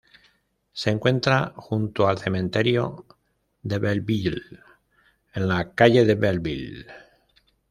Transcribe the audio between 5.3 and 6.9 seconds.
en la calle de Belleville.